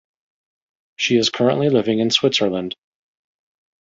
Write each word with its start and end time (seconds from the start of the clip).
She 0.95 1.15
is 1.17 1.29
currently 1.29 1.69
living 1.69 1.99
in 1.99 2.09
Switzerland. 2.09 2.75